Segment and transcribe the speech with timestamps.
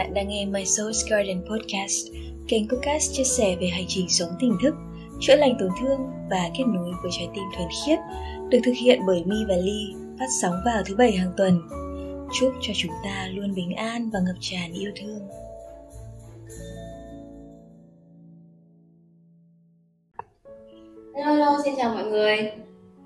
[0.00, 2.06] Bạn đang nghe My Soul's Garden Podcast,
[2.48, 4.74] kênh podcast chia sẻ về hành trình sống tỉnh thức,
[5.20, 7.98] chữa lành tổn thương và kết nối với trái tim thuần khiết,
[8.50, 11.60] được thực hiện bởi Mi và Ly, phát sóng vào thứ bảy hàng tuần.
[12.40, 15.28] Chúc cho chúng ta luôn bình an và ngập tràn yêu thương.
[21.14, 22.36] Hello, hello, xin chào mọi người.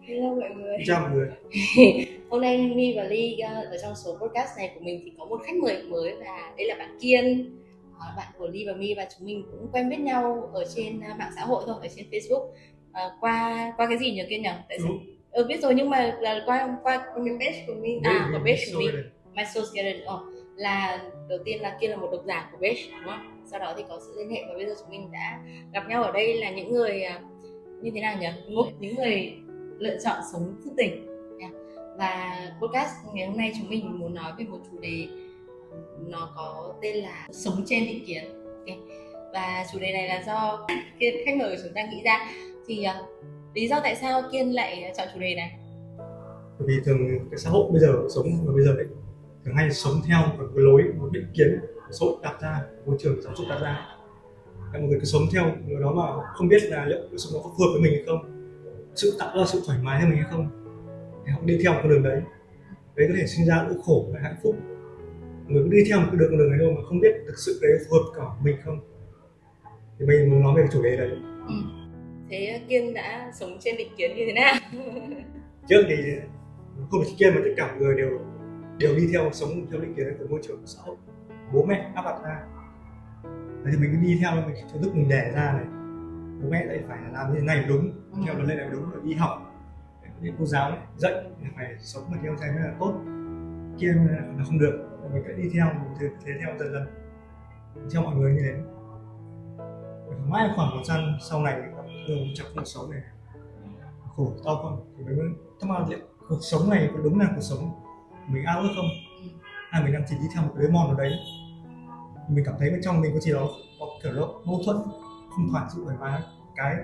[0.02, 0.76] Hello mọi người.
[0.86, 2.06] Chào mọi người.
[2.34, 5.24] Hôm nay Mi và Ly ờ, ở trong số podcast này của mình thì có
[5.24, 7.50] một khách mời mới và đây là bạn Kiên.
[7.98, 11.00] Ờ, Bạn của Ly và Mi và chúng mình cũng quen biết nhau ở trên
[11.00, 12.46] ờ, mạng xã hội thôi, ở trên Facebook.
[12.92, 14.48] Ờ, qua qua cái gì nhỉ Kiên nhỉ?
[14.68, 14.92] Tại sao?
[15.30, 17.90] Ừ biết rồi nhưng mà là qua qua cái page của Mi.
[18.04, 18.80] À, của page của.
[18.82, 18.98] Sorry.
[19.34, 20.20] My Soul's Garden ờ,
[20.56, 23.42] là đầu tiên là kia là một độc giả của page đúng không?
[23.50, 25.40] Sau đó thì có sự liên hệ và bây giờ chúng mình đã
[25.72, 27.20] gặp nhau ở đây là những người à,
[27.82, 28.28] như thế nào nhỉ?
[28.80, 29.32] Những- người
[29.78, 31.13] lựa chọn sống thức tỉnh
[31.98, 35.08] và podcast ngày hôm nay chúng mình muốn nói về một chủ đề
[36.06, 38.24] nó có tên là sống trên định kiến.
[38.58, 38.78] Okay.
[39.32, 40.66] và chủ đề này là do
[40.98, 42.30] kiên khách mời của chúng ta nghĩ ra.
[42.66, 45.58] Thì uh, lý do tại sao kiên lại chọn chủ đề này?
[46.58, 46.98] Bởi vì thường
[47.30, 48.86] cái xã hội bây giờ sống mà bây giờ ấy,
[49.44, 51.60] thường hay sống theo một cái lối một định kiến
[51.90, 53.86] xã hội đặt ra môi trường giáo dục đặt ra.
[54.72, 57.32] Các mọi người cứ sống theo điều đó mà không biết là liệu cuộc sống
[57.34, 58.30] nó có phù hợp với mình hay không
[58.94, 60.63] sự tạo ra sự thoải mái cho mình hay không
[61.26, 62.22] thì họ đi theo một con đường đấy.
[62.96, 64.56] Đấy có thể sinh ra nỗi khổ và hạnh phúc.
[65.46, 67.38] Người cứ đi theo một cái đường con đường này thôi mà không biết thực
[67.38, 68.80] sự đấy phù hợp cả mình không.
[69.98, 71.10] Thì mình muốn nói về chủ đề đấy.
[72.30, 74.54] Thế kiên đã sống trên định kiến như thế nào?
[75.68, 75.94] Trước thì
[76.90, 78.10] không phải kia mà tất cả mọi người đều
[78.78, 80.96] đều đi theo sống theo định kiến của môi trường của xã hội.
[81.52, 82.42] Bố mẹ áp đặt ra.
[83.64, 85.64] Đấy thì mình cứ đi theo mình từ lúc mình đẻ ra này.
[86.42, 87.92] Bố mẹ lại phải làm như thế này đúng
[88.26, 89.43] theo luật lệ này đúng rồi đi học
[90.24, 91.24] những cô giáo dạy
[91.56, 92.94] phải sống mà theo thầy mới là tốt.
[93.78, 95.66] Kia là không được mình phải đi theo
[96.00, 96.86] thế, thế theo dần dần.
[97.92, 98.54] Theo mọi người như thế.
[100.28, 101.62] Mãi khoảng một gian sau này
[102.08, 103.00] đường trong cuộc sống này
[104.16, 105.26] khổ đau không thì mình mới
[105.60, 105.98] thắc mắc liệu
[106.28, 107.70] cuộc sống này có đúng là cuộc sống
[108.28, 108.88] mình ao ước không?
[109.70, 111.12] Hay mình đang chỉ đi theo một cái mòn nào đấy?
[112.28, 113.48] Mình cảm thấy bên trong mình có gì đó
[113.80, 114.76] có kiểu đó mâu thuẫn
[115.30, 116.20] không thoải sự thoải mái
[116.56, 116.76] cái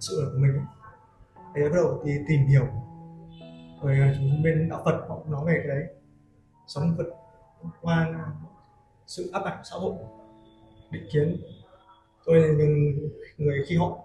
[0.00, 0.64] sự ở của mình ấy.
[1.54, 2.66] thì bắt đầu thì tìm hiểu
[3.82, 5.84] rồi à, chúng bên đạo Phật họ cũng nói về cái đấy.
[6.66, 7.06] Sống Phật
[7.80, 8.08] qua
[9.06, 9.94] sự áp đặt xã hội
[10.90, 11.36] định kiến.
[12.24, 13.98] Tôi những người khi họ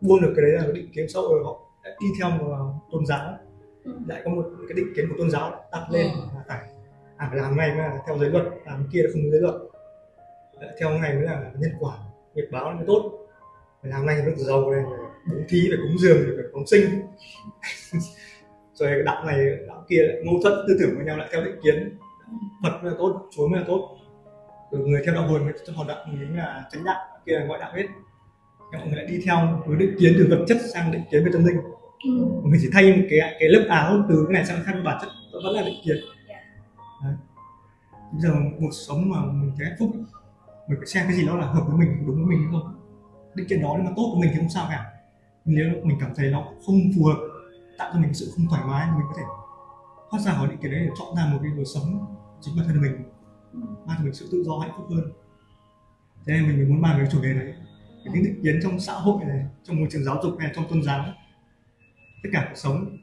[0.00, 2.74] buông được cái đấy là cái định kiến xã hội họ đã đi theo một
[2.92, 3.38] tôn giáo.
[4.06, 6.20] Lại có một cái định kiến của tôn giáo đặt lên Ừ.
[6.34, 6.68] là phải
[7.16, 9.54] à phải làm này mới là theo giới luật làm kia là không giới luật.
[10.60, 11.98] Lại theo này mới là nhân quả
[12.34, 13.12] nghiệp báo mới tốt.
[13.82, 14.98] Phải làm này mới được giàu này phải
[15.30, 17.02] bố thí phải cúng dường phải phóng sinh
[18.80, 21.60] rồi đạo này đạo kia lại mâu thuẫn tư tưởng với nhau lại theo định
[21.62, 21.98] kiến.
[22.62, 23.96] Phật mới là tốt chúa mới là tốt.
[24.70, 26.96] Rồi người theo đạo hồi mới cho họ đạo mình là chánh đạo
[27.26, 27.86] kia là ngoại đạo hết.
[28.72, 31.30] Mọi người lại đi theo với định kiến từ vật chất sang định kiến về
[31.32, 31.56] tâm linh.
[32.42, 35.08] Mình chỉ thay một cái cái lớp áo từ cái này sang khác bản chất
[35.32, 35.96] vẫn là định kiến.
[37.02, 37.14] Đấy.
[38.12, 38.30] bây giờ
[38.60, 39.90] cuộc sống mà mình thấy hạnh phúc
[40.68, 42.74] mình phải xem cái gì đó là hợp với mình đúng với mình không.
[43.34, 44.84] Định kiến đó nếu mà tốt với mình thì không sao cả.
[45.44, 47.29] Nếu mình cảm thấy nó không phù hợp
[47.80, 49.22] tạo cho mình sự không thoải mái mình có thể
[50.10, 52.66] thoát ra khỏi định kiến đấy để chọn ra một cái lối sống chính bản
[52.66, 52.92] thân mình.
[53.86, 55.12] Mang cho mình sự tự do hạnh phúc hơn.
[56.26, 57.46] Thế nên mình mới muốn bàn về cái chủ đề này
[58.04, 60.64] về những định kiến trong xã hội này trong môi trường giáo dục hay trong
[60.70, 61.04] tôn giáo.
[62.22, 62.96] Tất cả cuộc sống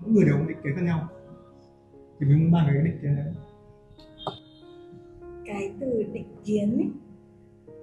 [0.00, 1.08] mỗi người đều có định kiến khác nhau.
[2.20, 3.34] Thì mình muốn bàn về cái định kiến đấy
[5.46, 6.90] Cái từ định kiến ấy,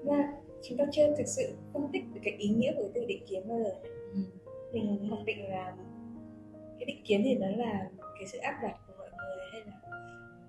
[0.03, 0.33] là
[0.69, 3.23] chúng ta chưa thực sự phân tích được cái ý nghĩa của cái từ định
[3.27, 3.71] kiến bao giờ.
[4.13, 4.19] Ừ.
[4.73, 5.85] Mình mặc định là cái
[6.87, 7.89] định kiến thì nó là
[8.19, 9.99] cái sự áp đặt của mọi người hay là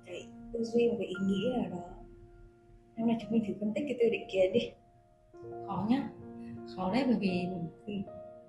[0.07, 0.23] cái
[0.53, 1.89] tư duy một cái ý nghĩ nào đó.
[2.97, 4.71] Nhưng mà chúng mình thử phân tích cái từ định kiến đi.
[5.67, 6.09] khó nhá.
[6.77, 7.47] Khó đấy bởi vì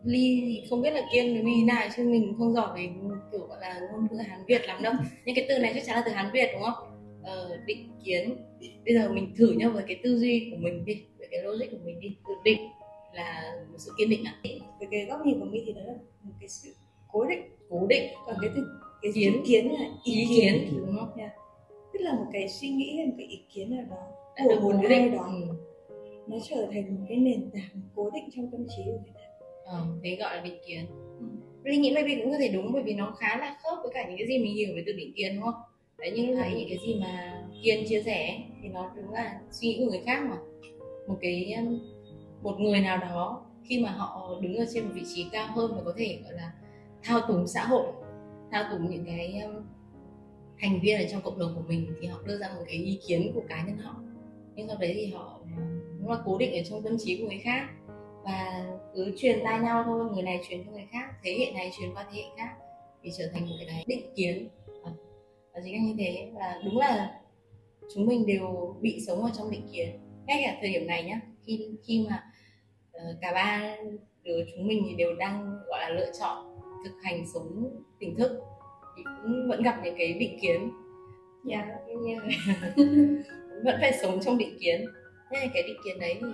[0.03, 2.89] ly thì không biết là kiên với mình nào chứ mình không giỏi về
[3.31, 4.93] kiểu gọi là ngôn ngữ hán việt lắm đâu.
[5.25, 6.89] Nhưng cái từ này chắc chắn là từ hán việt đúng không?
[7.23, 8.35] Ờ, định kiến.
[8.85, 11.71] Bây giờ mình thử nhá với cái tư duy của mình đi với cái logic
[11.71, 12.17] của mình đi.
[12.27, 12.59] Từ định
[13.13, 14.39] là một sự kiên định à
[14.79, 15.93] Với cái góc nhìn của mình thì nó là
[16.23, 16.75] một cái sự
[17.07, 17.58] cố định.
[17.69, 18.03] Cố định.
[18.25, 18.67] Còn cái từ
[19.01, 19.33] cái Kiến.
[19.33, 20.53] kiến kiến là ý, ý kiến.
[20.59, 20.73] kiến.
[20.77, 21.09] đúng không?
[21.93, 24.07] Tức là một cái suy nghĩ hay một cái ý kiến nào đó
[24.37, 25.53] Đã của được một ai đó ừ.
[26.27, 29.21] nó trở thành một cái nền tảng cố định trong tâm trí của người ta.
[29.65, 30.85] Ờ, thế gọi là định kiến.
[31.63, 34.07] Ly nghĩ maybe cũng có thể đúng bởi vì nó khá là khớp với cả
[34.07, 35.61] những cái gì mình hiểu về từ định kiến đúng không?
[35.97, 39.67] Đấy nhưng nãy những cái gì mà Kiên chia sẻ thì nó đúng là suy
[39.67, 40.37] nghĩ của người khác mà.
[41.07, 41.79] Một cái um,
[42.43, 45.71] một người nào đó khi mà họ đứng ở trên một vị trí cao hơn
[45.75, 46.51] và có thể gọi là
[47.03, 47.87] thao túng xã hội
[48.51, 49.65] thao túng những cái um,
[50.59, 52.99] thành viên ở trong cộng đồng của mình thì họ đưa ra một cái ý
[53.07, 53.95] kiến của cá nhân họ.
[54.55, 57.27] Nhưng sau đấy thì họ um, cũng là cố định ở trong tâm trí của
[57.27, 57.69] người khác
[58.23, 58.65] và
[58.95, 61.93] cứ truyền tai nhau thôi người này truyền cho người khác thế hệ này truyền
[61.93, 62.55] qua thế hệ khác
[63.03, 64.49] thì trở thành một cái định kiến.
[65.53, 66.31] Và chính là như thế.
[66.35, 67.19] Và đúng là
[67.93, 69.89] chúng mình đều bị sống ở trong định kiến.
[70.25, 72.23] Ngay cả thời điểm này nhá khi khi mà
[72.97, 73.75] uh, cả ba
[74.23, 78.39] đứa chúng mình thì đều đang gọi là lựa chọn thực hành sống tỉnh thức.
[78.97, 80.71] Thì cũng vẫn gặp những cái định kiến.
[81.49, 81.67] Yeah,
[82.07, 82.23] yeah.
[83.63, 84.85] vẫn phải sống trong định kiến.
[85.31, 86.27] Thế cái định kiến đấy thì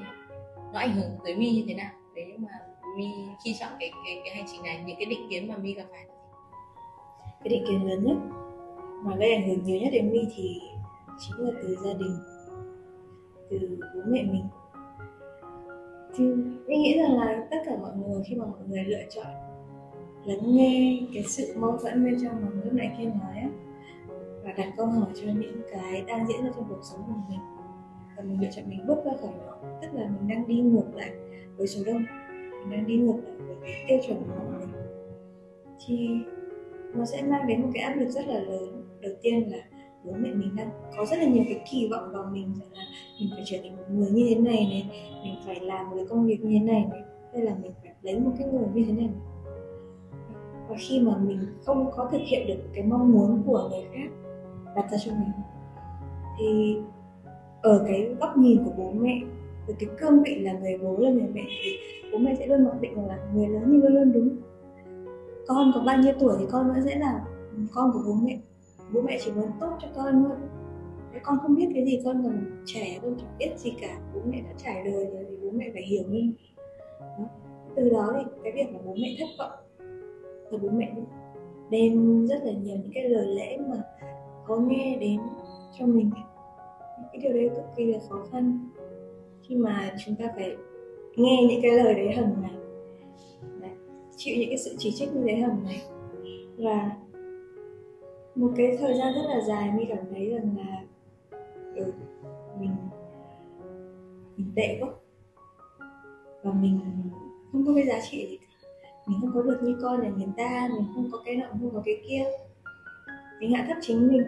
[0.74, 1.92] nó ảnh hưởng tới mi như thế nào?
[2.16, 2.50] Nếu mà
[2.98, 3.06] mi
[3.46, 5.86] khi chọn cái cái cái hành trình này những cái định kiến mà mi gặp
[5.92, 6.06] phải?
[7.44, 8.18] Cái định kiến lớn nhất
[9.04, 10.60] mà gây ảnh hưởng nhiều nhất đến mi thì
[11.20, 12.18] chính là từ gia đình
[13.50, 14.48] từ bố mẹ mình.
[16.16, 16.26] Thì
[16.68, 19.26] mình nghĩ rằng là tất cả mọi người khi mà mọi người lựa chọn
[20.26, 23.50] lắng nghe cái sự mâu thuẫn bên trong mà lúc nãy kia nói á,
[24.44, 27.40] và đặt câu hỏi cho những cái đang diễn ra trong cuộc sống của mình.
[28.18, 30.96] Và mình lựa chọn mình bước ra khỏi nó, tức là mình đang đi ngược
[30.96, 31.12] lại
[31.58, 32.04] với số đông.
[32.60, 34.68] Mình đang đi ngược lại với cái tiêu chuẩn của mọi người
[35.88, 36.10] thì
[36.96, 38.84] nó sẽ mang đến một cái áp lực rất là lớn.
[39.02, 39.58] Đầu tiên là
[40.04, 42.84] bố mẹ mình đang có rất là nhiều cái kỳ vọng vào mình, rằng là
[43.20, 44.90] mình phải trở thành một người như thế này này,
[45.24, 47.02] mình phải làm một cái công việc như thế này này,
[47.34, 49.10] hay là mình phải lấy một cái người như thế này
[50.70, 54.10] và khi mà mình không có thực hiện được cái mong muốn của người khác
[54.76, 55.32] đặt ra cho mình,
[56.40, 56.78] thì
[57.62, 59.22] ở cái góc nhìn của bố mẹ
[59.68, 61.78] từ cái cương vị là người bố là người mẹ, thì
[62.12, 64.30] bố mẹ sẽ luôn mặc định rằng là người lớn thì luôn luôn đúng.
[65.48, 67.26] Con có bao nhiêu tuổi thì con vẫn sẽ là
[67.74, 68.40] con của bố mẹ.
[68.94, 70.38] Bố mẹ chỉ muốn tốt cho con thôi.
[71.12, 73.98] Nếu con không biết cái gì con còn trẻ, con chẳng biết gì cả.
[74.14, 76.34] Bố mẹ đã trải đời rồi thì bố mẹ phải hiểu hơn.
[77.76, 79.65] Từ đó thì cái việc mà bố mẹ thất vọng
[80.52, 80.96] và bố mẹ.
[81.70, 83.84] Đem rất là nhiều những cái lời lẽ mà
[84.46, 85.20] có nghe đến
[85.80, 86.12] cho mình.
[87.12, 88.70] Cái điều đấy cực kỳ là khó khăn.
[89.42, 90.56] Khi mà chúng ta phải
[91.16, 92.52] nghe những cái lời đấy hầm ngày.
[94.18, 95.82] Chịu những cái sự chỉ trích như thế hầm ngày.
[96.58, 96.92] Và
[98.36, 100.84] một cái thời gian rất là dài mình cảm thấy rằng là
[101.76, 101.94] ừ,
[102.60, 102.72] mình
[104.38, 104.90] mình tệ quá.
[106.44, 106.80] Và mình
[107.52, 108.45] không có cái giá trị gì cả
[109.08, 111.70] mình không có được như con nhà người ta mình không có cái nọ không
[111.74, 112.24] có cái kia.
[113.40, 114.24] Mình hạ thấp chính mình.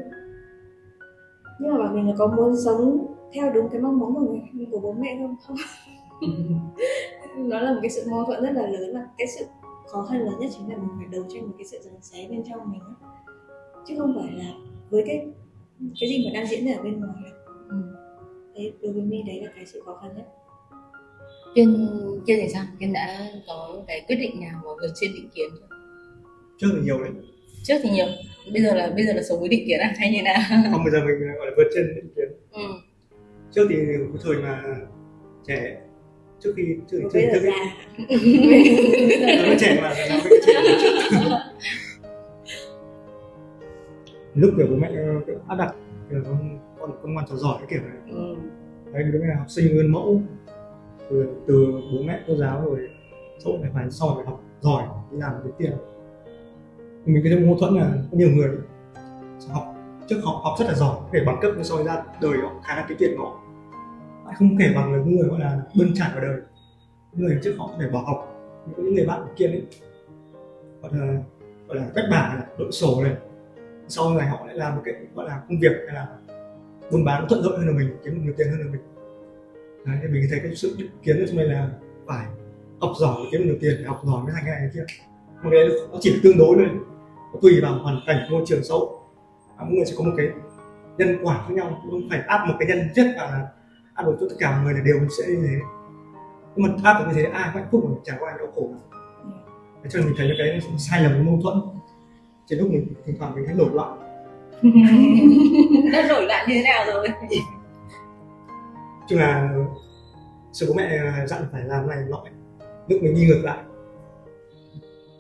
[1.59, 4.67] Nhưng mà bảo mình là có muốn sống theo đúng cái mong muốn của người
[4.71, 5.35] của bố mẹ không?
[5.47, 5.57] Không.
[7.49, 9.45] Nó là một cái sự mâu thuẫn rất là lớn và cái sự
[9.87, 12.27] khó khăn lớn nhất chính là mình phải đấu tranh một cái sự giằng xé
[12.29, 12.81] bên trong mình
[13.87, 14.53] chứ không phải là
[14.89, 15.27] với cái
[15.99, 17.31] cái gì mà đang diễn ra ở bên ngoài
[17.69, 17.75] ừ.
[18.55, 20.27] đấy đối với mình đấy là cái sự khó khăn nhất.
[21.55, 21.87] Kiên
[22.27, 22.63] kiên thì sao?
[22.79, 25.75] Kiên đã có cái quyết định nào mà vượt trên định kiến chưa?
[26.57, 27.11] Trước thì nhiều đấy.
[27.63, 28.05] Trước thì nhiều.
[28.53, 29.93] Bây giờ là bây giờ là sống với định kiến à?
[29.97, 30.39] Hay như nào?
[30.71, 32.27] Không bây giờ mình gọi là vượt trên định kiến.
[32.51, 32.61] Ừ.
[33.51, 34.63] trước thì cái thời mà
[35.47, 35.77] trẻ
[36.39, 37.49] trước khi trước trước trước khi
[39.47, 40.53] nó trẻ mà làm cái trẻ
[44.35, 44.91] lúc kiểu bố mẹ
[45.47, 45.73] áp đặt
[46.09, 47.97] kiểu con con con ngoan trò giỏi cái kiểu này.
[48.09, 48.35] Ừ.
[48.93, 50.21] đấy đứa là học sinh nguyên mẫu
[51.09, 52.89] từ, từ bố mẹ cô giáo rồi
[53.39, 55.71] chỗ này phải soi phải học giỏi đi làm kiếm tiền.
[57.05, 58.49] Mình cái mâu thuẫn là có nhiều người
[59.49, 59.75] học
[60.07, 62.85] trước học học rất là giỏi để bằng cấp soi ra đời họ khá là
[62.87, 63.43] cái tiền họ.
[64.25, 66.41] Lại không kể bằng người người gọi là bươn trải vào đời.
[67.13, 68.33] Người trước họ có thể bỏ học
[68.77, 69.63] những người bạn kia ấy
[70.81, 71.21] gọi là
[71.67, 73.15] gọi là quét bảng này đội sổ này.
[73.87, 76.07] Sau này họ lại làm một cái gọi là công việc hay là
[76.91, 78.81] buôn bán thuận lợi hơn là mình kiếm được nhiều tiền hơn là mình
[79.87, 81.69] đấy, thì mình thấy cái sự định kiến ở trong đây là
[82.07, 82.25] phải
[82.79, 84.85] học giỏi kiếm được nhiều tiền để học giỏi mới thành cái này kia.
[85.43, 86.67] Một cái nó chỉ tương đối thôi.
[87.33, 88.87] Nó tùy vào hoàn cảnh môi trường xã hội.
[89.59, 90.27] Mỗi người sẽ có một cái
[90.97, 93.47] nhân quả khác nhau không phải áp một cái nhân chất và
[93.93, 95.57] áp được cho tất cả mọi người là đều sẽ như thế.
[96.55, 98.47] Nhưng mà áp được như thế ai cũng hạnh phúc mà chẳng có ai đau
[98.55, 98.97] khổ cả.
[99.89, 101.61] Cho nên mình thấy cái sai lầm mâu thuẫn
[102.47, 103.99] trên lúc mình thỉnh thoảng mình thấy nổi loạn.
[105.91, 107.07] Nó nổi loạn như thế nào rồi
[109.07, 109.55] chung là
[110.53, 112.23] sự bố mẹ dặn phải làm này nọ
[112.87, 113.63] lúc mình đi ngược lại.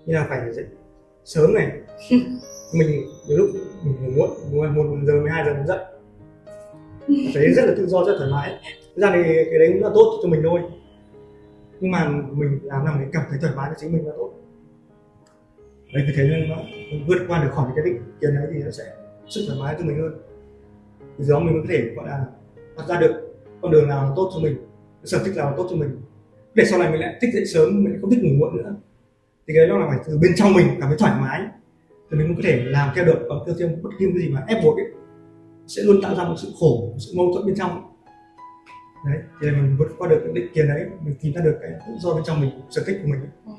[0.05, 0.65] Như là phải dậy
[1.25, 1.71] sớm này.
[2.73, 3.49] Mình nhiều lúc
[3.83, 5.85] mình ngủ muộn một giờ 12 giờ mình dậy.
[7.33, 8.59] Thấy rất là tự do rất thoải mái.
[8.95, 10.61] Ra thì cái đấy cũng là tốt cho mình thôi.
[11.79, 14.33] Nhưng mà mình làm nào mình cảm thấy thoải mái cho chính mình là tốt.
[15.93, 16.55] Đấy thì thế nên nó
[17.07, 18.83] vượt qua được khỏi cái định kiến đấy thì nó sẽ
[19.29, 20.21] sự thoải mái cho mình hơn.
[21.17, 22.25] Từ đó mình có thể gọi là
[22.77, 23.26] đặt ra được
[23.61, 24.57] con đường nào tốt cho mình
[25.03, 26.01] sở thích nào tốt cho mình.
[26.53, 28.75] Để sau này mình lại thích dậy sớm mình lại không thích ngủ muộn nữa
[29.47, 31.41] thì cái đó là phải từ bên trong mình cảm thấy thoải mái.
[32.11, 34.29] Thì mình cũng có thể làm theo được còn theo theo bất kỳ cái gì
[34.29, 34.85] mà ép buộc ấy
[35.67, 37.93] sẽ luôn tạo ra một sự khổ một sự mâu thuẫn bên trong.
[39.05, 41.71] Đấy thì mình vượt qua được cái định kiến đấy mình tìm ra được cái
[41.71, 43.29] tự do bên trong mình sở thích của mình ấy.
[43.45, 43.51] Ừ.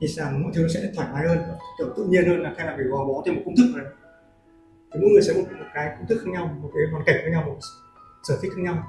[0.00, 1.38] thì sàn mọi thứ nó sẽ thoải mái hơn
[1.78, 3.86] kiểu tự nhiên hơn là thay là phải gò bó thêm một công thức này.
[4.92, 7.16] Thì mỗi người sẽ một, một cái công thức khác nhau một cái hoàn cảnh
[7.22, 7.58] khác nhau một
[8.22, 8.84] sở thích khác nhau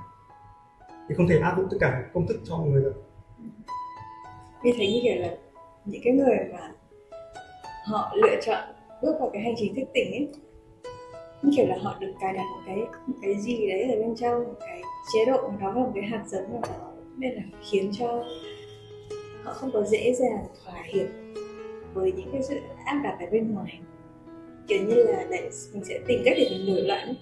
[1.12, 3.04] thì không thể áp dụng tất cả công thức cho mọi người được.
[4.64, 5.38] Mình thấy như kiểu là
[5.86, 6.72] những cái người mà
[7.86, 8.64] họ lựa chọn
[9.02, 10.28] bước vào cái hành trình thức tỉnh ấy,
[11.42, 12.78] như kiểu là họ được cài đặt một cái
[13.08, 14.82] một cái gì đấy ở bên trong, một cái
[15.14, 18.24] chế độ nó đó và một cái hạt giống nào đó nên là khiến cho
[19.44, 21.08] họ không có dễ dàng thỏa hiệp
[21.94, 23.80] với những cái sự áp đặt ở bên ngoài.
[24.68, 27.14] Kiểu như là, đấy, mình sẽ tìm cách để mình nổi loạn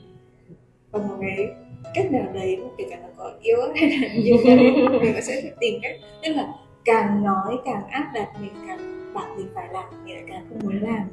[0.91, 1.47] và một cái
[1.93, 5.51] cách nào đấy kể cả nó có yếu hay là nhiều cái mình cũng sẽ
[5.59, 5.95] tìm cách.
[6.23, 6.53] Tức là
[6.85, 10.59] càng nói càng áp đặt mình càng bảo mình phải làm mình lại càng không
[10.63, 11.09] muốn làm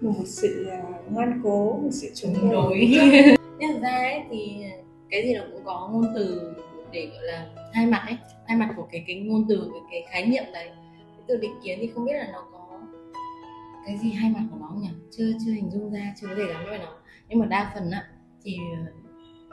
[0.00, 2.88] một sự à, ngoan cố một sự chống đối.
[3.58, 4.64] Nhưng thực ra ấy thì
[5.10, 6.52] cái gì nó cũng có ngôn từ
[6.92, 8.16] để gọi là hai mặt ấy.
[8.46, 10.68] Hai mặt của cái cái ngôn từ cái, cái khái niệm đấy.
[11.16, 12.80] Cái từ định kiến thì không biết là nó có
[13.86, 14.88] cái gì hai mặt của nó không nhỉ?
[15.10, 16.96] Chưa chưa hình dung ra chưa có thể lắm với nó.
[17.28, 18.04] Nhưng mà đa phần á
[18.42, 18.92] thì ờ,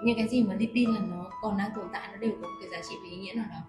[0.03, 2.47] những cái gì mà đi tin là nó còn đang tồn tại nó đều có
[2.47, 3.59] một cái giá trị và ý nghĩa nào đó.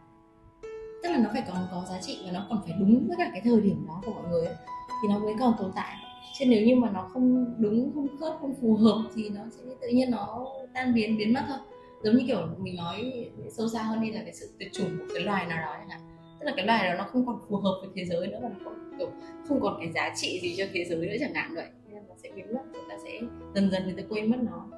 [1.02, 3.30] Tức là nó phải còn có giá trị và nó còn phải đúng với cả
[3.32, 4.56] cái thời điểm đó của mọi người ấy,
[5.02, 5.96] thì nó mới còn tồn tại.
[6.38, 9.62] Chứ nếu như mà nó không đúng không khớp không phù hợp thì nó sẽ
[9.80, 11.58] tự nhiên nó tan biến biến mất thôi.
[12.02, 15.04] Giống như kiểu mình nói sâu xa hơn đi là cái sự tuyệt chủng của
[15.14, 16.00] cái loài nào đó chẳng hạn.
[16.40, 18.48] Tức là cái loài đó nó không còn phù hợp với thế giới nữa và
[18.48, 19.10] nó không kiểu
[19.48, 21.66] không còn cái giá trị gì cho thế giới nữa chẳng hạn vậy.
[21.88, 23.20] Nên nó sẽ biến mất chúng ta sẽ
[23.54, 24.77] dần dần người ta quên mất nó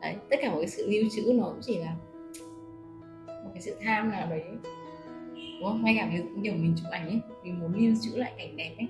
[0.00, 1.96] đấy tất cả một cái sự lưu trữ nó cũng chỉ là
[3.44, 4.42] một cái sự tham nào đấy.
[5.34, 5.84] Đúng không?
[5.84, 8.56] Ngay cả ví dụ kiểu mình chụp ảnh ấy mình muốn lưu trữ lại cảnh
[8.56, 8.88] đẹp ấy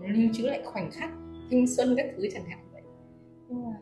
[0.00, 1.10] muốn lưu trữ lại khoảnh khắc
[1.50, 2.82] thanh xuân các thứ chẳng hạn vậy.
[3.48, 3.76] Nhưng mà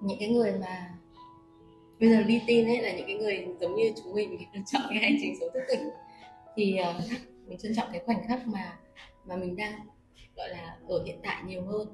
[0.00, 0.94] những cái người mà
[2.00, 4.98] bây giờ đi tin ấy là những cái người giống như chúng mình chọn cái
[4.98, 5.88] hành trình sống thức tỉnh.
[6.56, 7.02] Thì uh,
[7.46, 8.78] mình trân trọng cái khoảnh khắc mà
[9.24, 9.72] mà mình đang
[10.36, 11.88] gọi là ở hiện tại nhiều hơn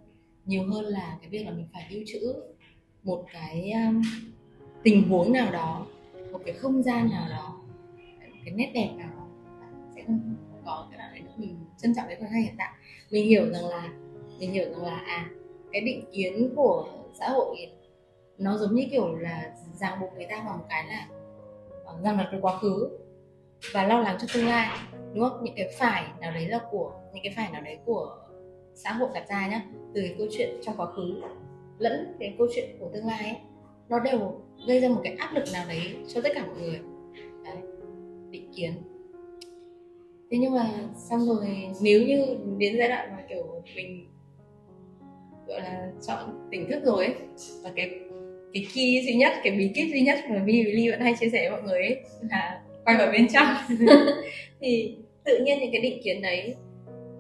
[0.47, 2.35] nhiều hơn là cái việc là mình phải lưu trữ
[3.03, 4.03] một cái um,
[4.83, 5.87] tình huống nào đó
[6.33, 7.61] một cái không gian nào đó
[8.31, 9.27] một cái nét đẹp nào đó.
[9.95, 11.33] Sẽ không có cái nào đấy nữa.
[11.37, 12.71] Mình trân trọng cái khoảnh khắc hiện tại.
[13.11, 13.89] Mình hiểu rằng là
[14.39, 15.31] mình hiểu rằng là à
[15.73, 17.57] cái định kiến của xã hội
[18.39, 21.09] nó giống như kiểu là ràng buộc người ta vào một cái là
[21.85, 22.99] ờ, ràng đặt cái quá khứ
[23.73, 24.79] và lo lắng cho tương lai
[25.15, 25.45] đúng không?
[25.45, 28.20] Những cái phải nào đấy là của những cái phải nào đấy của
[28.85, 29.63] xã hội đặt ra nhá
[29.95, 31.23] từ cái câu chuyện trong quá khứ
[31.79, 33.37] lẫn cái câu chuyện của tương lai ấy
[33.89, 36.81] nó đều gây ra một cái áp lực nào đấy cho tất cả mọi người.
[37.45, 37.57] Đấy
[38.31, 38.73] định kiến.
[40.31, 41.47] Thế nhưng mà xong rồi
[41.83, 42.27] nếu như
[42.59, 44.07] đến giai đoạn mà kiểu mình
[45.47, 47.15] gọi là chọn tỉnh thức rồi ấy
[47.63, 47.91] và cái
[48.53, 51.15] cái key duy nhất cái bí kíp duy nhất mà Vi và Ly vẫn hay
[51.21, 53.47] chia sẻ với mọi người ấy là quay vào bên trong.
[54.61, 56.55] Thì tự nhiên những cái định kiến đấy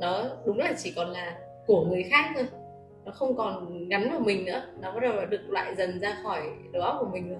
[0.00, 2.44] nó đúng là chỉ còn là của người khác thôi.
[3.04, 4.62] Nó không còn gắn vào mình nữa.
[4.82, 6.40] Nó bắt đầu là được loại dần ra khỏi
[6.72, 7.38] đầu óc của mình rồi.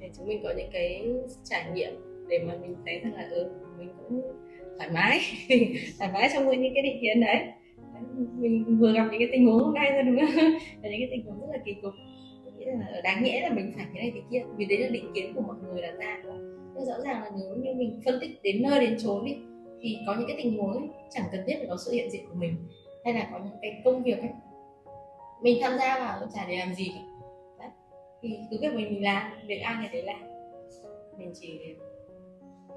[0.00, 1.12] Để chúng mình có những cái
[1.44, 1.92] trải nghiệm
[2.28, 4.22] để mà mình thấy rằng là ừ mình cũng
[4.78, 5.20] thoải mái.
[5.98, 7.38] Thoải mái trong những cái định kiến đấy.
[8.38, 10.34] Mình vừa gặp những cái tình huống hôm nay thôi đúng không?
[10.82, 11.92] Là những cái tình huống rất là kỳ cục.
[12.58, 14.42] Nghĩ là đáng nhẽ là mình phải thế này thế kia.
[14.56, 16.22] Vì đấy là định kiến của mọi người đặt ra.
[16.74, 19.36] Nhưng rõ ràng là nếu như mình phân tích đến nơi đến chốn đi
[19.82, 22.22] thì có những cái tình huống ấy, chẳng cần thiết phải có sự hiện diện
[22.28, 22.54] của mình
[23.04, 24.30] hay là có những cái công việc ấy.
[25.42, 26.92] Mình tham gia vào chả để làm gì.
[27.58, 27.70] Cả Đấy.
[28.22, 30.22] thì cứ việc mình mình làm việc ai thì đấy làm.
[31.18, 31.60] Mình chỉ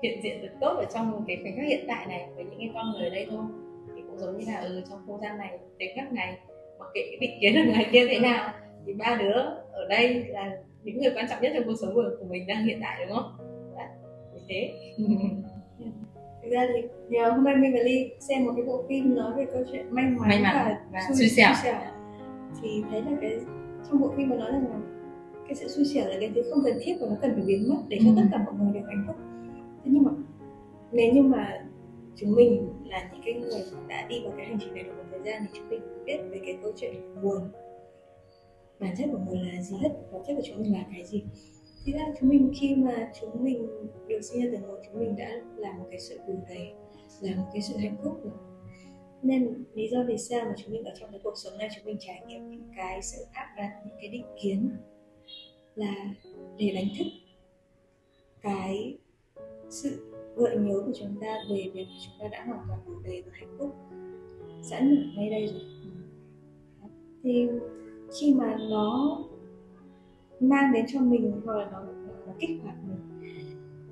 [0.03, 2.69] hiện diện được tốt ở trong cái khoảnh khắc hiện tại này với những cái
[2.73, 3.43] con người ở đây thôi.
[3.95, 6.37] Thì cũng giống như là ừ, trong không gian này đến khắc này
[6.79, 8.53] mặc kệ cái định kiến ở ngoài kia thế nào
[8.85, 9.33] thì ba đứa
[9.71, 12.65] ở đây là những người quan trọng nhất trong cuộc sống của, của mình đang
[12.65, 13.37] hiện tại đúng không?
[13.77, 13.87] Đấy,
[14.49, 14.73] thế.
[16.43, 19.33] Thực ra thì nhờ hôm nay mình và Ly xem một cái bộ phim nói
[19.37, 21.53] về câu chuyện may mắn, May mắn và, và xui xẻo.
[22.61, 23.39] thì thấy là cái
[23.89, 24.79] trong bộ phim nó nói rằng là
[25.47, 27.69] cái sự xui xẻo là cái thứ không cần thiết và nó cần phải biến
[27.69, 28.15] mất để cho Ừ.
[28.17, 29.15] tất cả mọi người đều hạnh phúc.
[29.85, 30.11] Thế nhưng mà
[30.91, 31.65] nếu như mà
[32.15, 34.93] chúng mình là những cái người mà đã đi vào cái hành trình này được
[34.97, 36.93] một thời gian thì chúng mình biết về cái câu chuyện
[37.23, 37.37] buồn.
[38.79, 41.23] Bản chất của buồn là gì hết bản chất của chúng mình là cái gì.
[41.85, 43.67] Thì ra chúng mình khi mà chúng mình
[44.07, 46.73] được sinh ra từ ngồi chúng mình đã là một cái sự đủ đầy
[47.21, 48.33] là một cái sự hạnh phúc rồi.
[49.23, 51.85] Nên lý do vì sao mà chúng mình ở trong cái cuộc sống này chúng
[51.85, 54.69] mình trải nghiệm những cái sự áp đặt những cái định kiến
[55.75, 55.93] là
[56.57, 57.07] để đánh thức
[58.41, 58.97] cái
[59.69, 63.21] sự gợi nhớ của chúng ta về việc chúng ta đã hoàn toàn đủ đầy
[63.21, 63.75] và hạnh phúc
[64.61, 65.61] sẵn ở ngay đây rồi.
[67.23, 67.47] Thì
[68.19, 69.19] khi mà nó
[70.39, 71.81] mang đến cho mình hoặc là nó,
[72.27, 73.21] nó kích hoạt mình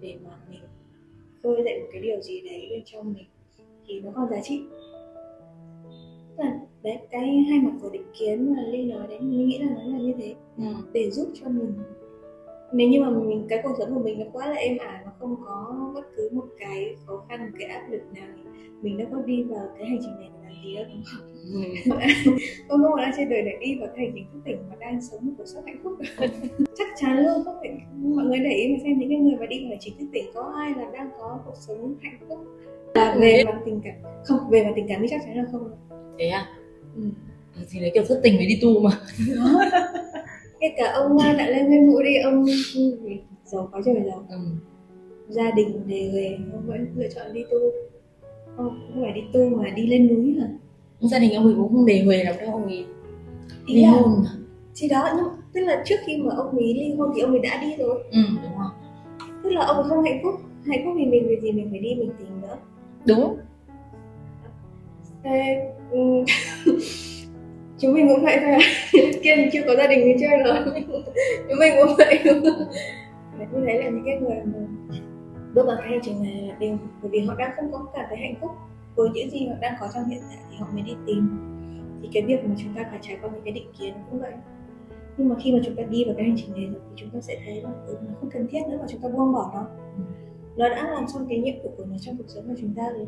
[0.01, 0.62] để mà mình
[1.43, 3.25] khơi dậy một cái điều gì đấy bên trong mình
[3.87, 4.63] thì nó còn giá trị.
[6.83, 9.83] Đấy cái hai mặt của định kiến mà ly nói đấy mình nghĩ là nó
[9.83, 10.35] là như thế.
[10.57, 10.63] Ừ.
[10.93, 11.73] để giúp cho mình.
[12.73, 15.11] Nếu như mà mình cái cuộc sống của mình nó quá là êm ả nó
[15.19, 18.43] không có bất cứ một cái khó khăn một cái áp lực nào thì
[18.81, 21.32] mình đã có đi vào cái hành trình này để làm gì đâu đúng không
[22.67, 25.19] không có đang trên đời để đi cái hành trình thức tỉnh mà đang sống
[25.21, 25.93] một cuộc sống hạnh phúc.
[26.77, 29.45] Chắc chắn luôn không phải mọi người để ý mà xem những cái người mà
[29.45, 32.39] đi vào hành trình thức tỉnh có ai là đang có cuộc sống hạnh phúc?
[32.93, 33.93] Là về mặt tình cảm.
[34.25, 35.71] Không về mặt tình cảm thì chắc chắn là không.
[36.19, 36.47] Thế à?
[36.95, 37.01] Ừ.
[37.69, 38.91] thì đấy kiểu thất tình mới đi tu mà.
[40.59, 42.45] Ngay cả ông đã lên với mũi đi ông
[43.45, 44.37] giàu có trời giàu ừ.
[45.29, 47.57] gia đình đề huề ông vẫn lựa chọn đi tu.
[48.57, 50.47] Ông không phải đi tu mà đi lên núi hả
[51.09, 52.85] gia đình ông ấy cũng không đề huề lắm đâu ông ấy
[53.65, 54.25] Ý ly hôn.
[54.75, 57.39] Thì đó nhưng tức là trước khi mà ông ấy ly hôn thì ông ấy
[57.39, 58.03] đã đi rồi.
[58.11, 58.69] Ừ đúng rồi.
[59.43, 60.33] Tức là ông ấy không hạnh phúc
[60.65, 62.57] hạnh phúc vì mình vì gì mình phải đi mình tìm nữa.
[63.05, 63.37] Đúng.
[65.23, 65.99] Thế, ừ,
[67.79, 68.59] chúng mình cũng vậy thôi à
[69.53, 70.57] chưa có gia đình thì chơi rồi.
[71.49, 72.19] Chúng mình cũng vậy.
[72.25, 72.43] Đúng
[73.51, 74.59] không thấy là những cái người mà
[75.53, 78.05] bước vào cái hành trình này là đều bởi vì họ đang không có cảm
[78.09, 78.51] thấy hạnh phúc
[78.95, 81.29] với những gì họ đang có trong hiện tại thì họ mới đi tìm.
[82.01, 84.33] Thì cái việc mà chúng ta phải trải qua những cái định kiến cũng vậy.
[85.17, 87.09] Nhưng mà khi mà chúng ta đi vào cái hành trình này rồi thì chúng
[87.09, 89.51] ta sẽ thấy là ừ, nó không cần thiết nữa mà chúng ta buông bỏ
[89.53, 89.67] nó.
[90.57, 92.83] Nó đã làm xong cái nhiệm vụ của nó trong cuộc sống của chúng ta
[92.89, 93.07] rồi.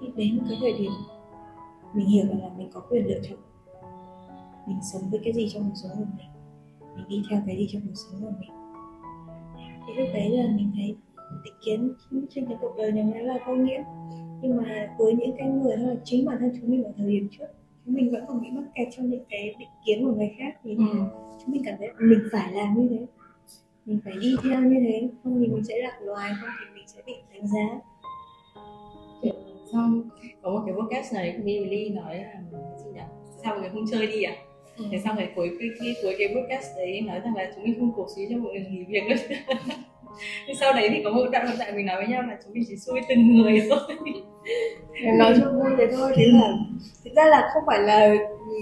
[0.00, 0.90] Thì đến một cái thời điểm
[1.94, 3.38] mình hiểu là mình có quyền lựa chọn
[4.66, 6.26] mình sống với cái gì trong cuộc sống của mình
[6.96, 8.50] mình đi theo cái gì trong cuộc sống của mình.
[9.86, 10.96] Thì lúc đấy là mình thấy
[11.44, 11.92] định kiến
[12.30, 13.82] trên cái cuộc đời này nó là vô nghĩa
[14.42, 17.10] nhưng mà với những cái người hay là chính bản thân chúng mình ở thời
[17.10, 17.46] điểm trước
[17.84, 20.56] chúng mình vẫn còn bị mắc kẹt trong những cái định kiến của người khác
[20.64, 20.84] thì ừ.
[21.40, 23.06] chúng mình cảm thấy mình phải làm như thế
[23.86, 26.88] mình phải đi theo như thế không thì mình sẽ lạc loài không thì mình
[26.88, 27.80] sẽ bị đánh giá
[29.72, 30.02] xong
[30.42, 32.34] có một cái podcast này Milly nói là
[32.84, 33.00] gì nhỉ
[33.42, 34.34] sao mọi người không chơi đi à
[34.80, 34.86] Ừ.
[34.92, 37.74] thế xong rồi cuối cái, cái cuối cái podcast đấy nói rằng là chúng mình
[37.80, 39.02] không cổ suý cho mọi người nghỉ việc
[40.46, 42.62] nhưng sau đấy thì có một đoạn tại mình nói với nhau là chúng mình
[42.68, 43.96] chỉ xui từng người thôi
[45.18, 46.48] nói cho vui thế thôi thế là
[47.04, 48.54] thực ra là không phải là ừ,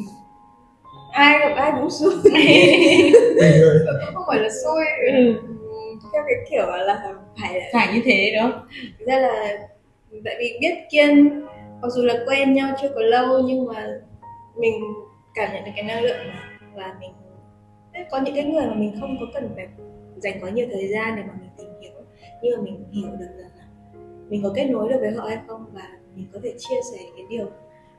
[1.13, 2.11] ai gặp ai cũng xui
[4.15, 4.85] không phải là xui.
[5.13, 5.35] Ừ.
[6.13, 8.67] theo cái kiểu là phải phải như thế đúng không?
[8.99, 9.59] thực ra là
[10.25, 11.41] tại vì biết kiên
[11.83, 13.87] mặc dù là quen nhau chưa có lâu nhưng mà
[14.57, 14.81] mình
[15.35, 16.17] cảm nhận được cái năng lượng
[16.75, 17.11] và mình
[18.11, 19.67] có những cái người mà mình không có cần phải
[20.17, 21.93] dành quá nhiều thời gian để mà mình tìm hiểu.
[22.43, 23.65] Nhưng mà mình hiểu được rằng là
[24.29, 25.83] mình có kết nối được với họ hay không và
[26.19, 27.47] mình có thể chia sẻ cái điều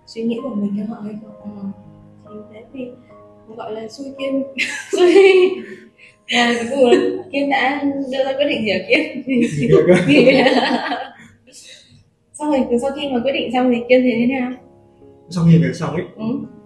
[0.05, 1.71] suy nghĩ của mình cho họ hay không?
[2.25, 2.85] Thì thế thì
[3.57, 4.43] gọi là xui kiên.
[4.91, 5.15] Xui.
[6.27, 9.23] À, cuối cùng là kiên đã đưa ra quyết định gì ở kiên.
[12.33, 14.51] Xong rồi từ sau khi mà quyết định xong thì kiên thấy thế nào?
[15.29, 16.23] Sau khi việc xong ấy ừ.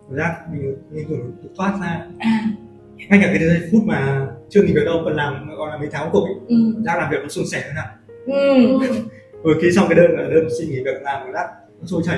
[0.07, 2.07] cảm giác mình như kiểu được thoát ra.
[2.19, 2.49] À.
[3.09, 5.87] Ngay cả cái giây phút mà chưa nghỉ việc đâu còn làm gọi là mấy
[5.91, 6.55] tháng cuối cùng ấy ừ.
[6.75, 7.87] cảm giác làm việc nó suôn sẻ hơn nào.
[8.25, 8.79] Ừ.
[9.43, 11.47] vừa khi xong cái đơn đơn xin nghỉ việc làm cảm giác
[11.79, 12.17] nó trôi chảy.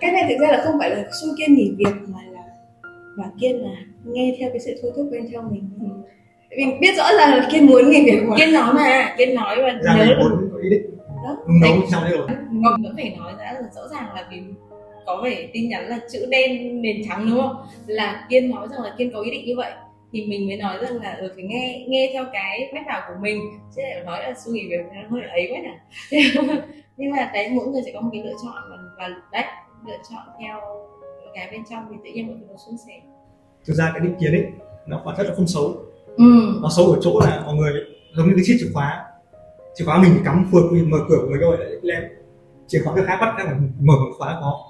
[0.00, 2.42] Cái này thực ra là không phải là xui kiên nghỉ việc mà là
[3.16, 3.70] và kiên là
[4.04, 5.70] nghe theo cái sự thôi thúc bên trong mình.
[5.80, 5.86] Ừ.
[6.56, 8.36] mình biết rõ ràng là kiên muốn nghỉ việc mà.
[8.38, 10.82] Kiên nói mà kiên nói và ra nhớ muốn có ý định.
[11.24, 11.36] Đó.
[11.46, 12.26] Đúng đấu trong đấy rồi?
[12.64, 14.42] Còn vẫn phải nói ra là rõ ràng là vì
[15.06, 17.56] có vẻ tin nhắn là chữ đen nền trắng đúng không?
[17.86, 19.70] Là kiên nói rằng là kiên có ý định như vậy
[20.12, 23.14] thì mình mới nói rằng là ừ, phải nghe nghe theo cái mách bảo của
[23.20, 23.40] mình.
[23.76, 25.78] Chứ lại nói là suy nghĩ về nó hơi ấy quá nè
[26.96, 29.44] nhưng mà đấy mỗi người sẽ có một cái lựa chọn và, và đấy
[29.86, 30.60] lựa chọn theo
[31.34, 33.00] cái bên trong thì tự nhiên mọi thứ nó suôn sẻ.
[33.66, 34.46] Thực ra cái định kiến ấy
[34.86, 35.76] nó bản chất là không xấu.
[36.16, 36.58] Ừ.
[36.62, 37.72] nó xấu ở chỗ là mọi người
[38.16, 39.04] giống như cái chiếc chìa khóa.
[39.74, 42.02] Chìa khóa mình cắm phượt mình mở cửa của mình rồi lại lem.
[42.66, 43.44] Chìa khóa người khác bắt ra
[43.80, 44.64] mở một khóa có.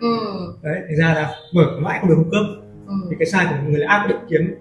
[0.00, 0.18] Ừ.
[0.62, 2.44] đấy thành ra là mở mãi không được cung cấp.
[2.86, 2.94] Ừ.
[3.10, 4.54] thì cái sai của người là áp định kiến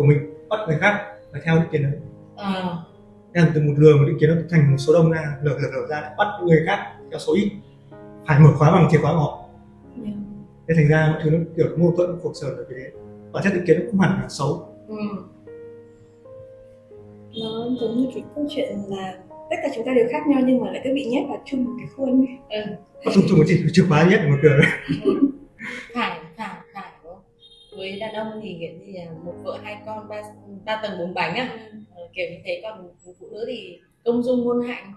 [0.00, 1.00] của mình bắt người khác
[1.32, 1.92] phải theo định kiến đấy
[2.36, 2.76] Ờ.
[3.34, 5.58] Thế là từ một lừa một định kiến nó thành một số đông ra lừa
[5.58, 6.78] lừa lừa ra lại bắt người khác
[7.10, 7.50] theo số ít.
[8.26, 9.44] Phải mở khóa bằng chìa khóa của họ.
[10.68, 12.90] Thế thành ra mọi thứ nó kiểu mâu thuẫn cuộc sống là vì thế.
[13.32, 14.66] Bản chất định kiến nó không hẳn là xấu.
[14.88, 14.96] Ừ.
[17.42, 19.14] nó giống như cái câu chuyện là
[19.50, 21.64] tất cả chúng ta đều khác nhau nhưng mà lại cứ bị nhét vào chung
[21.64, 22.60] một cái khuôn Ừ.
[23.14, 24.56] chung chung một chỉ chìa khóa nhất để mở cửa.
[24.58, 24.70] Đấy
[25.94, 26.59] phải phải?
[27.80, 30.22] Với đàn ông thì kiểu gì là một vợ hai con ba
[30.64, 31.58] ba tầng bốn bánh á.
[31.94, 32.60] Ờ, kiểu như thế.
[32.62, 32.90] Còn
[33.20, 34.92] phụ nữ thì công dung ngôn hạnh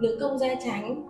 [0.00, 1.06] nữ công gia tránh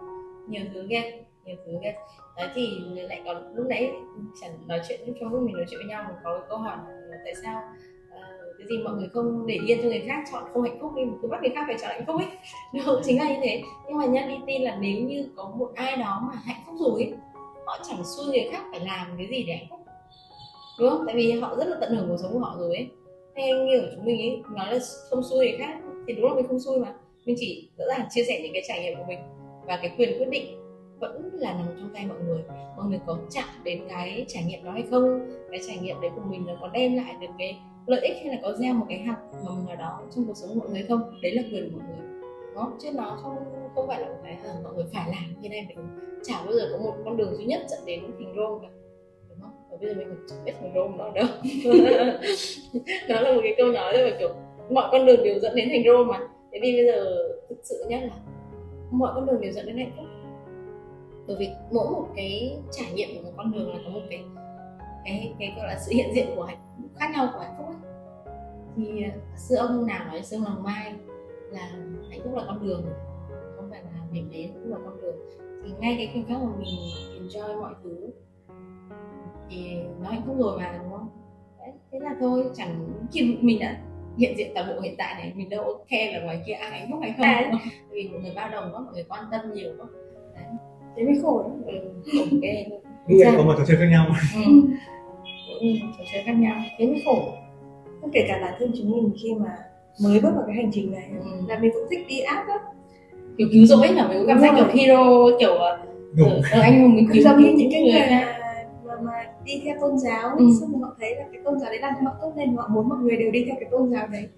[0.48, 1.94] nhiều thứ ghét nhiều thứ kia
[2.36, 3.92] đấy thì lại còn lúc nãy
[4.40, 7.16] chẳng nói chuyện trong lúc mình nói chuyện với nhau mình có câu hỏi là
[7.24, 7.62] tại sao
[8.08, 10.92] uh, cái gì mọi người không để yên cho người khác chọn không hạnh phúc
[10.96, 12.26] đi cứ bắt người khác phải chọn hạnh phúc ấy.
[12.86, 13.62] Đúng chính là như thế.
[13.88, 16.74] Nhưng mà nhá đi tin là nếu như có một ai đó mà hạnh phúc
[16.78, 17.12] rồi ấy,
[17.66, 19.75] họ chẳng xui người khác phải làm cái gì để hạnh phúc
[20.80, 21.02] đúng không?
[21.06, 22.88] Tại vì họ rất là tận hưởng cuộc sống của họ rồi ấy.
[23.36, 24.78] Hay như của chúng mình ấy nói là
[25.10, 26.94] không xui thì khác thì đúng là mình không xui mà.
[27.24, 29.18] Mình chỉ rõ ràng chia sẻ những cái trải nghiệm của mình.
[29.66, 30.46] Và cái quyền quyết định
[31.00, 32.42] vẫn là nằm trong tay mọi người.
[32.76, 35.30] Mọi người có chạm đến cái trải nghiệm đó hay không?
[35.50, 38.34] Cái trải nghiệm đấy của mình nó có đem lại được cái lợi ích hay
[38.34, 40.68] là có gieo một cái hạt mà mình nào đó trong cuộc sống của mọi
[40.68, 41.20] người không?
[41.22, 42.20] Đấy là quyền của mọi người.
[42.54, 43.36] Đó chứ nó không
[43.74, 45.42] không phải là một cái à, mọi người phải làm.
[45.42, 45.88] Như này mình
[46.24, 48.68] chả bao giờ có một con đường duy nhất dẫn đến thành rome cả
[49.76, 51.26] và bây giờ mình chẳng biết thành rome đó đâu.
[53.08, 54.28] Đó là một cái câu nói rồi kiểu
[54.70, 56.28] mọi con đường đều dẫn đến thành rome mà.
[56.52, 58.16] Thế vì bây giờ thực sự nhất là
[58.90, 60.06] mọi con đường đều dẫn đến hạnh phúc.
[61.26, 64.24] Bởi vì mỗi một cái trải nghiệm của một con đường là có một cái
[65.04, 66.58] cái cái gọi là sự hiện diện của hạnh
[66.96, 67.76] khác nhau của hạnh phúc ấy.
[68.76, 70.92] thì à, sư ông nào nói sư ông lòng mai
[71.50, 71.70] là
[72.10, 72.84] hạnh phúc là con đường
[73.56, 75.16] không phải là điểm đến cũng là con đường.
[75.64, 76.68] Thì ngay cái khoảnh khắc mà mình
[77.20, 78.10] enjoy mọi thứ
[79.50, 81.08] thì nó hạnh phúc rồi mà đúng không?
[81.58, 83.76] Đấy, thế là thôi chẳng khi mình đã
[84.18, 86.88] hiện diện toàn bộ hiện tại này mình đâu khe là ngoài kia ai hạnh
[86.90, 87.50] phúc hay không à.
[87.90, 89.86] vì mọi người bao đồng quá mọi người quan tâm nhiều quá.
[90.34, 90.44] Đấy.
[90.96, 91.72] Thế mới khổ đó ừ,
[92.18, 92.42] ok
[93.08, 94.06] người có một trò chơi khác nhau.
[94.34, 94.52] Ừ.
[95.60, 95.66] ừ,
[95.98, 96.56] trò chơi khác nhau.
[96.78, 97.32] Thế mới khổ.
[98.12, 99.56] Kể cả bản thân chúng mình khi mà
[100.02, 101.30] mới bước vào cái hành trình này ừ.
[101.48, 102.58] là mình cũng thích đi áp lắm.
[103.38, 105.04] Kiểu cứu rỗi là mình cũng cảm giác kiểu hero
[105.40, 105.78] kiểu ở
[106.52, 108.00] ờ, anh hùng mình cứu giống như những cái người
[109.46, 110.30] đi theo tôn giáo.
[110.36, 110.44] Ừ.
[110.60, 112.68] xong rồi họ thấy là cái tôn giáo đấy làm cho họ tốt lên họ
[112.68, 114.28] muốn mọi người đều đi theo cái tôn giáo đấy.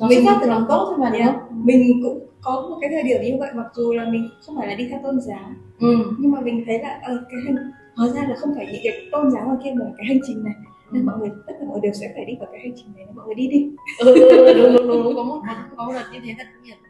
[0.00, 1.64] Nó mình phát từ lòng tốt thôi mà đúng không?
[1.64, 4.66] Mình cũng có một cái thời điểm như vậy mặc dù là mình không phải
[4.66, 5.50] là đi theo tôn giáo.
[5.80, 5.96] Ừ.
[6.18, 7.56] nhưng mà mình thấy là ở cái hành
[7.96, 10.44] hóa ra là không phải những cái tôn giáo ở kia mà cái hành trình
[10.44, 10.54] này.
[10.92, 12.86] Nên mọi người tất cả mọi người đều sẽ phải đi vào cái hành trình
[12.96, 13.70] này mọi người đi đi.
[13.98, 15.40] Ừ, ừ, đúng, đúng, đúng, đúng, có một
[15.76, 16.46] có một lần như thế thật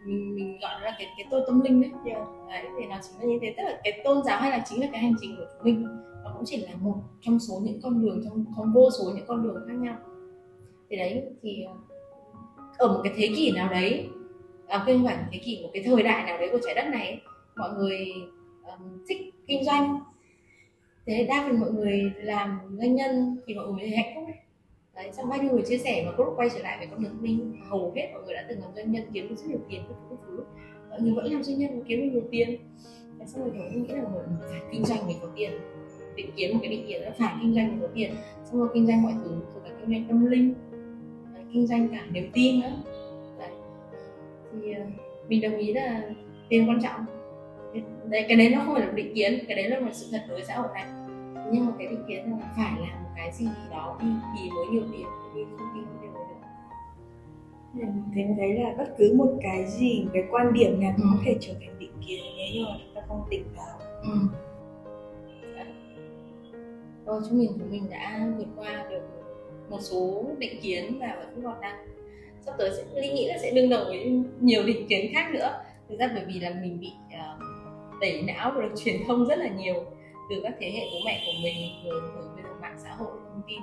[0.07, 1.91] mình mình gọi là cái cái tôi tâm linh đấy.
[2.05, 2.27] Yeah.
[2.49, 3.55] đấy thì nó chính là như thế.
[3.57, 5.89] Tức là cái tôn giáo hay là chính là cái hành trình của chúng mình
[6.45, 9.43] cũng chỉ là một trong số những con đường trong con vô số những con
[9.43, 9.97] đường khác nhau.
[10.91, 11.75] Thì đấy thì ờ,
[12.79, 14.09] ở một cái thế kỷ nào đấy
[14.67, 17.21] à, không phải thế kỷ một cái thời đại nào đấy của trái đất này
[17.57, 18.07] mọi người
[18.65, 20.01] um, thích kinh doanh.
[21.07, 24.37] Thế đa phần mọi người làm doanh nhân thì mọi người hạnh phúc đấy.
[24.95, 27.23] Đấy trong bao nhiêu người chia sẻ mà group quay trở lại về con đường
[27.23, 29.83] minh hầu hết mọi người đã từng làm doanh nhân kiếm được rất nhiều tiền
[29.89, 30.45] các thứ thứ.
[30.91, 32.59] Mọi người vẫn làm doanh nhân kiếm được nhiều tiền.
[33.19, 35.53] Tại sao mọi người nghĩ là mọi người phải kinh doanh mình có tiền
[36.17, 38.13] định kiến một cái định kiến là phải kinh doanh có tiền
[38.45, 40.55] xong rồi kinh doanh mọi thứ rồi cả kinh doanh tâm linh
[41.53, 42.73] kinh doanh cả niềm tin nữa
[43.39, 43.51] đấy.
[44.53, 44.89] thì uh,
[45.29, 46.03] mình đồng ý là
[46.49, 47.05] tiền quan trọng
[48.05, 50.23] đấy cái đấy nó không phải là định kiến cái đấy là một sự thật
[50.29, 50.87] đối xã hội này
[51.53, 54.67] nhưng mà cái định kiến là phải làm một cái gì đó đi thì mới
[54.67, 56.35] nhiều tiền đi không đi không đều được
[58.15, 61.11] thế mình thấy là bất cứ một cái gì cái quan điểm nào cũng ừ.
[61.15, 64.19] có thể trở thành định kiến nếu như mà chúng ta không tỉnh táo ừ.
[67.07, 69.03] Rồi, chúng mình chúng mình đã vượt qua được
[69.71, 71.87] một số định kiến và vẫn còn đang
[72.41, 75.63] sắp tới sẽ linh nghĩ là sẽ đương đầu với nhiều định kiến khác nữa.
[75.89, 77.43] Thực ra bởi vì là mình bị uh,
[78.01, 79.75] tẩy não và được truyền thông rất là nhiều
[80.31, 83.11] từ các thế hệ bố mẹ của mình rồi, rồi bây giờ mạng xã hội
[83.25, 83.61] thông tin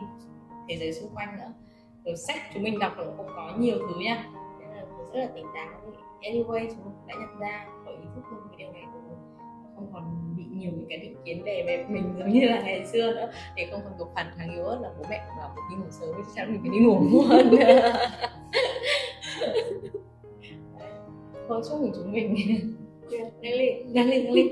[0.69, 1.53] thế giới xung quanh nữa.
[2.05, 4.29] Rồi sách chúng mình đọc cũng có nhiều thứ nha.
[4.59, 4.81] Nên là
[5.13, 5.81] rất là tỉnh táo.
[6.21, 9.17] Anyway chúng mình đã nhận ra có ý thức hơn về điều này rồi
[9.81, 12.85] không còn bị nhiều những cái định kiến về về mình giống như là ngày
[12.85, 13.31] xưa nữa.
[13.55, 16.09] Để không còn một phần thằng yếu là bố mẹ bảo phải đi ngủ sớm
[16.17, 17.29] chứ sao mình phải đi ngủ muộn.
[21.47, 22.35] Thôi chúc mừng chúng mình.
[23.11, 23.93] Đang lên.
[23.93, 24.47] Đang lên đang lên.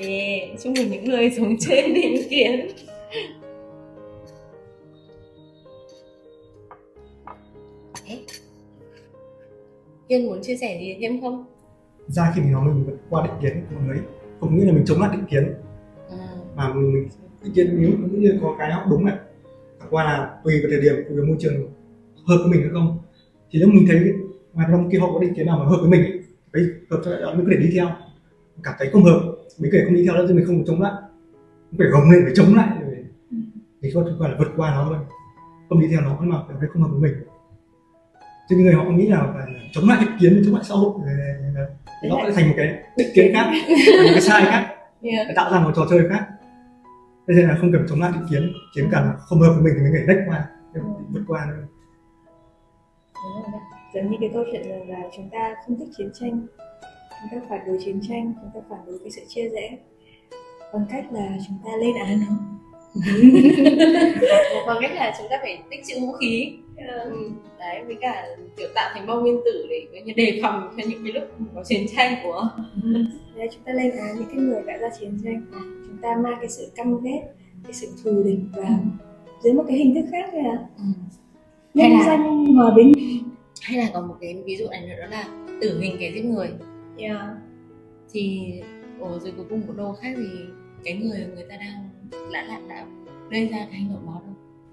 [0.00, 2.68] Yeah, chúc mừng những người sống trên định kiến.
[10.08, 11.44] Kiên muốn chia sẻ gì thêm không?
[12.08, 14.04] Ra khi mình nói mình vượt qua định kiến của người ấy
[14.42, 15.54] không nghĩa là mình chống lại định kiến.
[16.10, 16.16] À.
[16.56, 17.08] mà mình, mình
[17.42, 19.16] định kiến nếu cũng như có cái nó đúng này.
[19.90, 21.54] Qua là tùy vào thời điểm tùy vào môi trường
[22.26, 22.98] hợp với mình hay không.
[23.50, 24.12] Thì nếu mình thấy
[24.52, 27.00] ngoài trong kia họ có định kiến nào mà hợp với mình ấy, đấy hợp
[27.04, 27.86] cho đó mình có thể đi theo.
[28.62, 29.20] Cảm thấy không hợp
[29.58, 30.92] mình có thể không đi theo đó thì mình không chống lại.
[31.70, 33.04] Mình phải gồng lên phải chống lại để
[33.82, 34.98] thì có gọi là vượt qua nó thôi.
[35.68, 37.14] Không đi theo nó nhưng mà cảm thấy không hợp với mình
[38.48, 40.92] chứ người họ nghĩ là phải chống lại định kiến chống lại xã hội
[42.02, 43.52] thì nó sẽ thành một cái định kiến khác
[44.04, 45.26] một cái sai khác yeah.
[45.36, 46.26] tạo ra một trò chơi khác.
[47.28, 49.62] Thế nên là không cần chống lại định kiến kiến cả là không hợp với
[49.62, 50.44] mình thì mình phải lách qua
[51.12, 51.66] vượt qua nữa
[53.94, 56.46] giống như cái câu chuyện là, là chúng ta không thích chiến tranh
[57.22, 59.78] chúng ta phản đối chiến tranh chúng ta phản đối cái sự chia rẽ.
[60.72, 62.20] Bằng cách là chúng ta lên án.
[64.52, 66.58] Nó bằng cách là chúng ta phải tích trữ vũ khí.
[66.71, 66.71] ừ.
[67.58, 70.82] Đấy với cả kiểu tạo thành bom nguyên tử để coi như đề phòng cho
[70.88, 72.48] những cái lúc có chiến tranh của
[73.36, 75.42] đấy chúng ta lên án những cái người đã ra chiến tranh
[75.86, 77.22] chúng ta mang cái sự căm ghét
[77.64, 78.74] cái sự thù địch và ừ.
[79.42, 80.84] dưới một cái hình thức khác là ừ.
[81.74, 82.06] nhân là...
[82.06, 82.92] danh hòa bình
[83.62, 86.24] hay là còn một cái ví dụ này nữa đó là tử hình kẻ giết
[86.24, 86.48] người
[86.98, 87.20] yeah.
[88.12, 88.52] thì
[89.00, 90.24] ở dưới cuối cùng của đâu khác thì
[90.84, 91.88] cái người người ta đang
[92.32, 92.86] đã đã, đã
[93.30, 94.21] gây ra cái hành động đó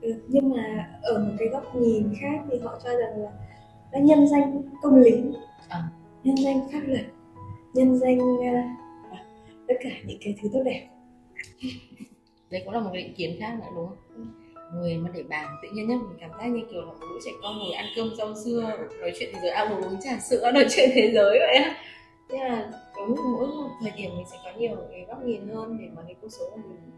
[0.02, 3.32] ừ, nhưng mà ở một cái góc nhìn khác thì họ cho rằng là
[3.92, 5.24] đã nhân danh công lý
[5.70, 5.84] à.
[6.24, 7.06] nhân danh pháp luật
[7.74, 8.66] nhân danh uh,
[9.68, 10.88] tất cả những cái thứ tốt đẹp.
[12.50, 13.98] Đấy cũng là một cái định kiến khác nữa đúng không?
[14.74, 17.20] Người mà để bàn tự nhiên nhất mình cảm giác như kiểu là một đứa
[17.26, 18.62] trẻ con ngồi ăn cơm rau xưa
[19.02, 21.76] nói chuyện thế giới à uống trà sữa nói chuyện thế giới vậy á.
[22.30, 25.78] Nên là đúng mỗi một thời điểm mình sẽ có nhiều cái góc nhìn hơn
[25.82, 26.92] để mà cái cuộc sống của mình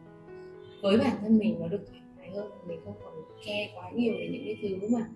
[0.82, 2.01] với bản thân mình nó được thoải
[2.36, 3.14] hơn, mình không còn
[3.46, 5.10] che quá nhiều về những cái thứ mà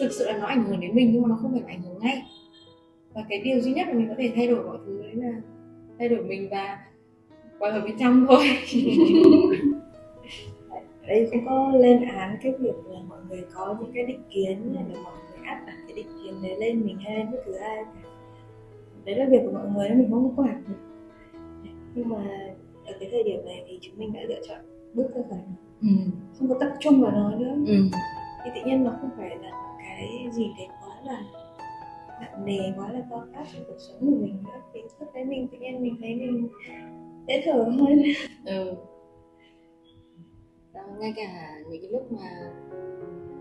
[0.00, 1.98] thực sự là nó ảnh hưởng đến mình nhưng mà nó không phải ảnh hưởng
[1.98, 2.22] ngay.
[3.14, 5.32] Và cái điều duy nhất mà mình có thể thay đổi mọi thứ đấy là
[5.98, 6.78] thay đổi mình và
[7.58, 8.44] quay vào bên trong thôi.
[11.06, 14.74] Đây cũng có lên án cái việc là mọi người có những cái định kiến,
[14.74, 17.38] hay là mọi người áp đặt cái định kiến đấy lên mình hay lên bất
[17.46, 18.08] cứ ai cả.
[19.04, 20.62] Đấy là việc của mọi người, mình không có quản.
[21.94, 22.16] Nhưng mà
[22.84, 24.58] ở cái thời điểm này thì chúng mình đã lựa chọn
[24.94, 25.38] bước ra khỏi
[25.82, 25.88] ừ.
[26.38, 27.54] không có tập trung vào nó nữa.
[27.66, 27.74] Ừ.
[28.44, 29.50] thì tự nhiên nó không phải là
[29.82, 31.22] cái gì đấy quá là
[32.20, 34.60] nặng nề quá là to tát trong cuộc sống của mình nữa.
[34.74, 36.48] Thì lúc đấy mình tự nhiên mình thấy mình
[37.28, 38.02] dễ thở hơn.
[38.44, 38.74] Ừ.
[40.74, 42.52] Đó, ngay cả những cái lúc mà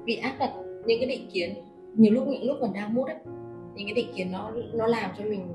[0.06, 0.54] bị áp đặt
[0.86, 1.54] những cái định kiến
[1.95, 3.17] nhiều lúc những lúc còn đang mút ấy
[3.75, 5.47] những cái định kiến nó nó làm cho mình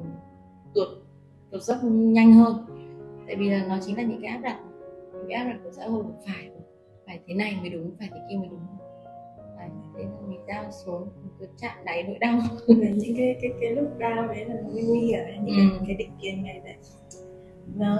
[0.74, 0.88] tuột
[1.50, 2.56] tuột dốc nhanh hơn.
[3.26, 4.60] Tại vì là nó chính là những cái áp đặt
[5.12, 6.50] những cái áp đặt của xã hội phải
[7.06, 8.60] phải thế này mới đúng phải thế kia mới đúng.
[9.56, 12.38] Phải thế là mình đau xuống cứ chạm đáy nỗi đau.
[12.66, 15.62] Những cái cái cái lúc đau đấy là nó nguy hiểm những ừ.
[15.70, 16.74] cái, cái định kiến này đấy.
[17.76, 17.98] Nó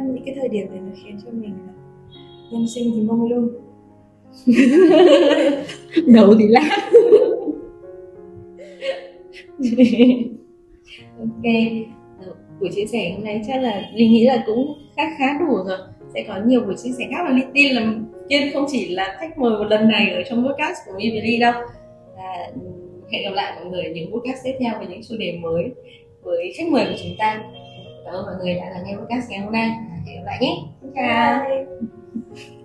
[0.00, 1.72] những cái thời điểm này nó khiến cho mình là
[2.50, 3.48] nhân sinh thì mong lung.
[6.14, 6.70] Đầu thì lát
[11.18, 11.44] ok
[12.60, 15.78] buổi chia sẻ hôm nay chắc là mình nghĩ là cũng khá khá đủ rồi.
[16.14, 17.94] Sẽ có nhiều buổi chia sẻ khác và linh tin là
[18.28, 21.52] kiên không chỉ là khách mời một lần này ở trong podcast của Emily đâu.
[22.16, 22.50] À,
[23.12, 25.64] hẹn gặp lại mọi người ở những podcast tiếp theo với những chủ đề mới
[26.22, 27.42] với khách mời của chúng ta.
[28.04, 29.70] Cảm ơn mọi người đã lắng nghe podcast ngày hôm nay.
[30.06, 30.56] Hẹn gặp lại nhé.
[30.94, 32.55] Chào.